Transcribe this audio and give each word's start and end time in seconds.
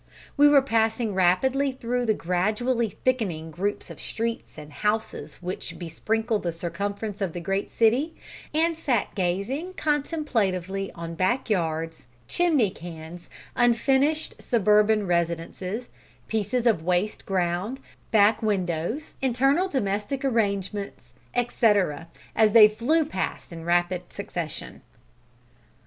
We 0.35 0.47
were 0.47 0.63
passing 0.63 1.13
rapidly 1.13 1.73
through 1.73 2.07
the 2.07 2.15
gradually 2.15 2.97
thickening 3.05 3.51
groups 3.51 3.91
of 3.91 4.01
streets 4.01 4.57
and 4.57 4.73
houses 4.73 5.35
which 5.43 5.77
besprinkle 5.77 6.39
the 6.39 6.51
circumference 6.51 7.21
of 7.21 7.33
the 7.33 7.39
great 7.39 7.69
city, 7.69 8.15
and 8.51 8.75
sat 8.75 9.13
gazing 9.13 9.75
contemplatively 9.75 10.91
on 10.93 11.13
back 11.13 11.51
yards, 11.51 12.07
chimney 12.27 12.71
cans, 12.71 13.29
unfinished 13.55 14.41
suburban 14.41 15.05
residences, 15.05 15.87
pieces 16.27 16.65
of 16.65 16.81
waste 16.83 17.23
ground, 17.27 17.79
back 18.09 18.41
windows, 18.41 19.13
internal 19.21 19.67
domestic 19.69 20.25
arrangements, 20.25 21.13
etcetera, 21.35 22.07
as 22.35 22.53
they 22.53 22.67
flew 22.67 23.05
past 23.05 23.53
in 23.53 23.65
rapid 23.65 24.11
succession. 24.11 24.81